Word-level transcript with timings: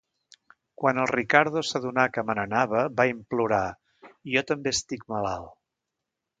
Quan 0.83 1.01
el 1.01 1.09
Riccardo 1.11 1.63
s'adonà 1.73 2.07
que 2.15 2.23
me 2.31 2.37
n'anava 2.41 2.83
va 3.03 3.07
implorar, 3.11 3.63
jo 4.37 4.47
també 4.55 4.77
estic 4.81 5.09
malalt. 5.15 5.57